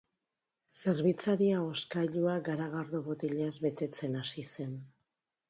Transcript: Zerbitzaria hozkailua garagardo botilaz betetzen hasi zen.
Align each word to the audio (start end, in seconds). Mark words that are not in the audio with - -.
Zerbitzaria 0.77 1.59
hozkailua 1.65 2.39
garagardo 2.49 3.03
botilaz 3.11 3.53
betetzen 3.67 4.19
hasi 4.25 4.49
zen. 4.57 4.75